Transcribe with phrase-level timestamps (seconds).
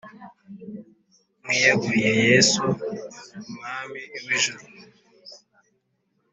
[1.43, 2.61] mwiyegurire yesu,
[3.49, 4.63] umwami w'ijuru.